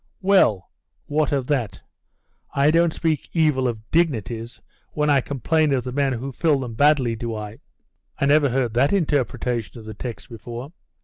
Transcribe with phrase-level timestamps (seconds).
[0.23, 0.71] 'Well,
[1.05, 1.83] what of that?
[2.55, 4.59] I don't speak evil of dignities,
[4.93, 7.59] when I complain of the men who fill them badly, do I?'
[8.19, 10.71] 'I never heard that interpretation of the text before.